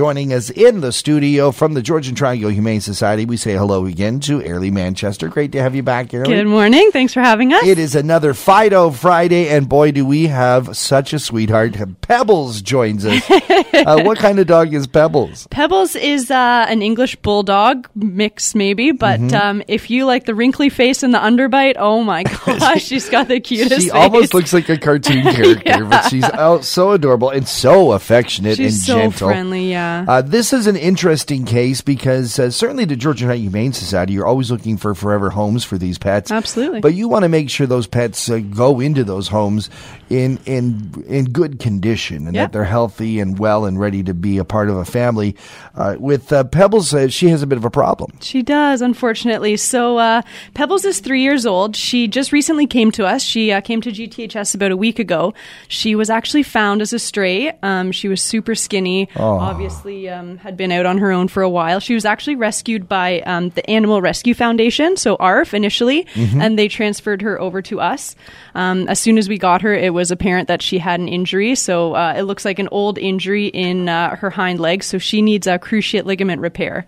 [0.00, 3.26] joining us in the studio from the Georgian Triangle Humane Society.
[3.26, 5.28] We say hello again to Ayrlea Manchester.
[5.28, 6.24] Great to have you back, Ayrlea.
[6.24, 6.90] Good morning.
[6.90, 7.62] Thanks for having us.
[7.66, 11.76] It is another Fido Friday, and boy, do we have such a sweetheart.
[12.00, 13.22] Pebbles joins us.
[13.30, 15.46] uh, what kind of dog is Pebbles?
[15.50, 19.36] Pebbles is uh, an English bulldog mix, maybe, but Mm-hmm.
[19.36, 23.28] um, if you like the wrinkly face and the underbite, oh my gosh, she's got
[23.28, 23.90] the cutest She face.
[23.90, 28.76] almost looks like a cartoon character, but she's oh, so adorable and so affectionate She's
[28.78, 29.28] and so gentle.
[29.28, 29.89] friendly, yeah.
[30.08, 34.26] Uh, this is an interesting case because uh, certainly the Georgia Triangle Humane Society, you're
[34.26, 36.30] always looking for forever homes for these pets.
[36.30, 36.80] Absolutely.
[36.80, 39.70] But you want to make sure those pets uh, go into those homes
[40.08, 42.44] in in in good condition and Yeah.
[42.44, 45.36] that they're healthy and well and ready to be a part of a family.
[45.74, 48.12] Uh, with uh, Pebbles, uh, she has a bit of a problem.
[48.20, 49.56] She does, unfortunately.
[49.56, 50.22] So uh,
[50.54, 51.76] Pebbles is three years old.
[51.76, 53.22] She just recently came to us.
[53.22, 55.32] She uh, came to GTHS about a week ago.
[55.68, 57.52] She was actually found as a stray.
[57.62, 59.08] Um, she was super skinny.
[59.16, 61.80] Obviously, um, had been out on her own for a while.
[61.80, 66.06] She was actually rescued by um, the Animal Rescue Foundation, so ARF initially,
[66.40, 68.16] and they transferred her over to us.
[68.54, 71.54] Um, as soon as we got her, it was apparent that she had an injury.
[71.54, 74.82] So uh, it looks like an old injury in uh, her hind leg.
[74.82, 76.86] So she needs a cruciate ligament repair.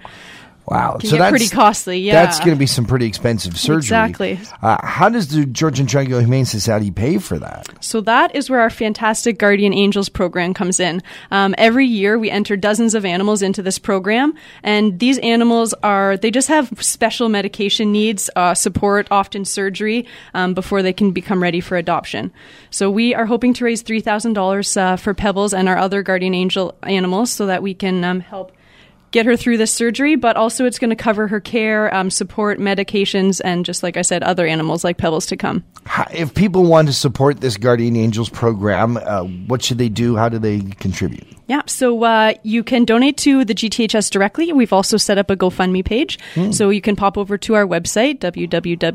[0.67, 2.13] Wow, Can get pretty costly, yeah.
[2.13, 3.79] that's going to be some pretty expensive surgery.
[3.79, 4.41] Exactly.
[4.63, 7.69] Uh, how does the Georgian Triangle Humane Society pay for that?
[7.81, 11.03] So that is where our fantastic Guardian Angels program comes in.
[11.33, 16.17] Um, every year we enter dozens of animals into this program, and these animals are
[16.17, 21.43] they just have special medication needs, uh, support, often surgery um, before they can become
[21.43, 22.33] ready for adoption.
[22.71, 26.03] So we are hoping to raise three thousand dollars uh, for Pebbles and our other
[26.05, 28.53] Guardian Angel animals, so that we can um, help.
[29.13, 32.59] Get her through this surgery, but also it's going to cover her care, um, support,
[32.59, 35.65] medications, and just like I said, other animals like Pebbles to come.
[36.13, 40.17] If people want to support this Guardian Angels program, uh, what should they do?
[40.17, 41.27] How do they contribute?
[41.53, 44.51] Yeah, so uh, you can donate to the GTHS directly.
[44.55, 46.19] We've also set up a GoFundMe page.
[46.51, 48.95] So you can pop over to our website, www.gths.ca.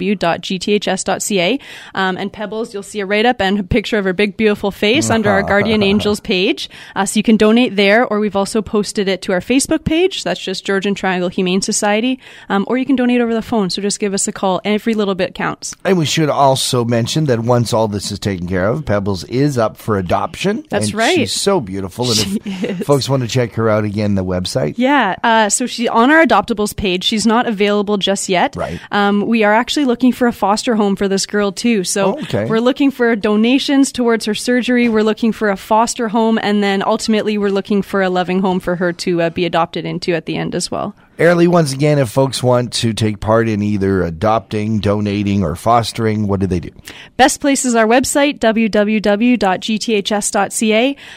[1.94, 4.72] Um, and Pebbles, you'll see a write up and a picture of her big, beautiful
[4.72, 6.68] face under our Guardian Angels page.
[6.95, 10.24] Uh, so you can donate there, or we've also posted it to our Facebook page.
[10.24, 12.19] That's just Georgian Triangle Humane Society.
[12.50, 13.69] Um, or you can donate over the phone.
[13.69, 14.62] So just give us a call.
[14.66, 15.75] Every little bit counts.
[15.85, 19.59] And we should also mention that once all this is taken care of, Pebbles is
[19.59, 20.66] up for adoption.
[20.72, 21.18] That's and right.
[21.18, 22.09] She's so beautiful.
[22.09, 22.47] And if
[22.85, 24.75] folks want to check her out again, the website.
[24.78, 27.03] Yeah, uh, so she's on our adoptables page.
[27.03, 28.56] She's not available just yet.
[28.56, 28.80] Right.
[28.91, 31.84] Um, we are actually looking for a foster home for this girl too.
[31.84, 32.46] So Oh, okay.
[32.46, 34.90] we're looking for donations towards her surgery.
[34.90, 38.59] We're looking for a foster home, and then ultimately we're looking for a loving home
[38.59, 40.96] for her to uh, be adopted into at the end as well.
[41.17, 46.28] Ayrlea, once again, if folks want to take part in either adopting, donating, or fostering,
[46.28, 46.69] what do they do?
[47.17, 49.35] Best place is our website, www.gths.ca.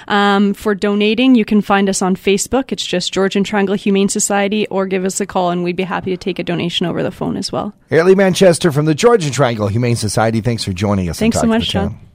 [0.09, 2.73] Um, for donating, you can find us on Facebook.
[2.73, 6.11] It's just Georgian Triangle Humane Society, or give us a call, and we'd be happy
[6.13, 7.75] to take a donation over the phone as well.
[7.91, 11.19] Ayrlea Manchester from the Georgian Triangle Humane Society, thanks for joining us.
[11.19, 11.91] Thanks so much, John.
[11.91, 12.10] Town.